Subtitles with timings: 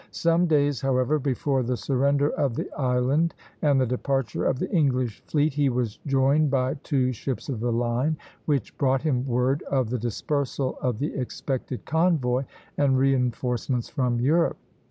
[0.09, 5.21] Some days, however, before the surrender of the island and the departure of the English
[5.27, 9.91] fleet, he was joined by two ships of the line which brought him word of
[9.91, 12.45] the dispersal of the expected convoy
[12.79, 14.57] and reinforcements from Europe.